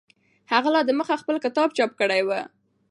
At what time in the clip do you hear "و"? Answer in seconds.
2.23-2.29